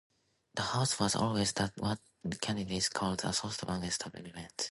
The 0.55 0.63
House 0.63 0.99
was 0.99 1.15
always 1.15 1.53
what 1.77 1.99
the 2.23 2.35
Canadians 2.37 2.89
called 2.89 3.23
a 3.23 3.31
"soft 3.31 3.63
drink" 3.63 3.83
establishment. 3.83 4.51